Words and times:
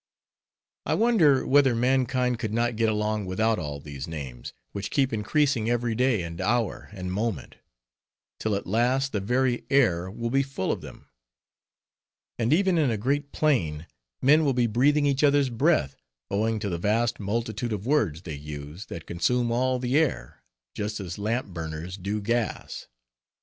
I 0.87 0.95
wonder 0.95 1.45
whether 1.45 1.75
mankind 1.75 2.39
could 2.39 2.51
not 2.55 2.75
get 2.75 2.89
along 2.89 3.27
without 3.27 3.59
all 3.59 3.79
these 3.79 4.07
names, 4.07 4.51
which 4.71 4.89
keep 4.89 5.13
increasing 5.13 5.69
every 5.69 5.93
day, 5.93 6.23
and 6.23 6.41
hour, 6.41 6.89
and 6.91 7.13
moment; 7.13 7.57
till 8.39 8.55
at 8.55 8.65
last 8.65 9.11
the 9.11 9.19
very 9.19 9.63
air 9.69 10.09
will 10.09 10.31
be 10.31 10.41
full 10.41 10.71
of 10.71 10.81
them; 10.81 11.11
and 12.39 12.51
even 12.51 12.79
in 12.79 12.89
a 12.89 12.97
great 12.97 13.31
plain, 13.31 13.85
men 14.23 14.43
will 14.43 14.53
be 14.55 14.65
breathing 14.65 15.05
each 15.05 15.23
other's 15.23 15.51
breath, 15.51 15.95
owing 16.31 16.57
to 16.61 16.69
the 16.69 16.79
vast 16.79 17.19
multitude 17.19 17.71
of 17.71 17.85
words 17.85 18.23
they 18.23 18.33
use, 18.33 18.87
that 18.87 19.05
consume 19.05 19.51
all 19.51 19.77
the 19.77 19.99
air, 19.99 20.41
just 20.73 20.99
as 20.99 21.19
lamp 21.19 21.49
burners 21.53 21.95
do 21.95 22.19
gas. 22.19 22.87